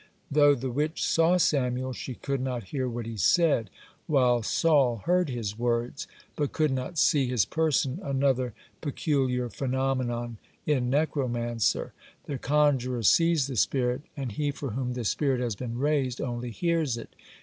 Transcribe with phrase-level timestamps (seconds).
[0.31, 3.69] Though the witch saw Samuel, she could not hear what he said,
[4.07, 10.89] while Saul heard his words, but could not see his person another peculiar phenomenon in
[10.89, 11.91] necromancy:
[12.23, 16.49] the conjuror sees the spirit, and he for whom the spirit had been raised only
[16.49, 17.13] hears it.